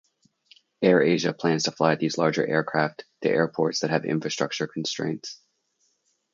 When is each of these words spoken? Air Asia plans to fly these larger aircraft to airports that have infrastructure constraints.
Air 0.81 1.03
Asia 1.03 1.31
plans 1.31 1.65
to 1.65 1.71
fly 1.71 1.93
these 1.93 2.17
larger 2.17 2.43
aircraft 2.43 3.05
to 3.21 3.29
airports 3.29 3.81
that 3.81 3.91
have 3.91 4.03
infrastructure 4.03 4.65
constraints. 4.65 5.39